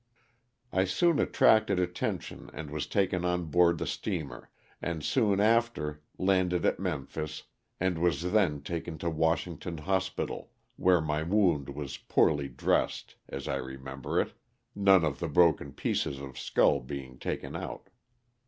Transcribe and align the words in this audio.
I 0.73 0.85
soon 0.85 1.19
attracted 1.19 1.77
attention 1.79 2.49
and 2.55 2.71
was 2.71 2.87
taken 2.87 3.23
on 3.23 3.45
board 3.51 3.77
the 3.77 3.85
steamer, 3.85 4.49
and 4.81 5.03
soon 5.05 5.39
after 5.39 6.01
landed 6.17 6.65
at 6.65 6.79
Memphis 6.79 7.43
and 7.79 7.99
was 7.99 8.31
then 8.31 8.63
taken 8.63 8.97
to 8.97 9.11
Washington 9.11 9.77
hospital, 9.77 10.49
where 10.75 11.01
my 11.01 11.21
wound 11.21 11.69
was 11.75 11.97
poorly 11.99 12.47
dressed, 12.49 13.13
as 13.29 13.47
I 13.47 13.57
remember 13.57 14.19
it, 14.19 14.33
none 14.73 15.05
of 15.05 15.19
the 15.19 15.29
broken 15.29 15.71
pieces 15.71 16.17
of 16.19 16.39
skull 16.39 16.79
being 16.79 17.19
taken 17.19 17.55
out. 17.55 17.89